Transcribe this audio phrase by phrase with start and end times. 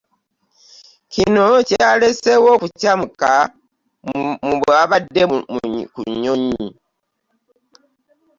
[1.13, 3.31] Kino kualeeseewo okucamuka
[4.47, 5.21] mu baabadde
[5.93, 6.67] ku nnyonyi